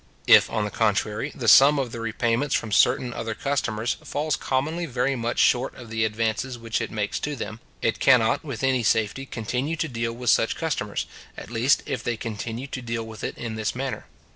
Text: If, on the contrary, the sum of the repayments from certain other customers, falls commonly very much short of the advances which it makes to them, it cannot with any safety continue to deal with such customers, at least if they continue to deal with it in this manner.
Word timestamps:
If, 0.25 0.49
on 0.49 0.65
the 0.65 0.71
contrary, 0.71 1.31
the 1.35 1.47
sum 1.47 1.77
of 1.77 1.91
the 1.91 1.99
repayments 1.99 2.55
from 2.55 2.71
certain 2.71 3.13
other 3.13 3.35
customers, 3.35 3.97
falls 4.03 4.35
commonly 4.35 4.87
very 4.87 5.15
much 5.15 5.37
short 5.37 5.75
of 5.75 5.91
the 5.91 6.05
advances 6.05 6.57
which 6.57 6.81
it 6.81 6.89
makes 6.89 7.19
to 7.19 7.35
them, 7.35 7.59
it 7.83 7.99
cannot 7.99 8.43
with 8.43 8.63
any 8.63 8.81
safety 8.81 9.27
continue 9.27 9.75
to 9.75 9.87
deal 9.87 10.13
with 10.13 10.31
such 10.31 10.55
customers, 10.55 11.05
at 11.37 11.51
least 11.51 11.83
if 11.85 12.03
they 12.03 12.17
continue 12.17 12.65
to 12.65 12.81
deal 12.81 13.03
with 13.05 13.23
it 13.23 13.37
in 13.37 13.53
this 13.53 13.75
manner. 13.75 14.07